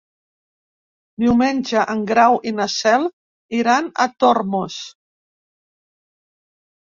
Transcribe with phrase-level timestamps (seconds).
[1.23, 3.05] Diumenge en Grau i na Cel
[3.57, 4.79] iran a Tormos.